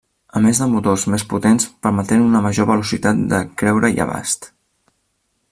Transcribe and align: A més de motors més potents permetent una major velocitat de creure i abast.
A 0.37 0.39
més 0.43 0.59
de 0.61 0.67
motors 0.69 1.03
més 1.15 1.25
potents 1.33 1.67
permetent 1.87 2.25
una 2.31 2.41
major 2.47 2.69
velocitat 2.73 3.21
de 3.35 3.43
creure 3.65 3.93
i 3.99 4.03
abast. 4.07 4.51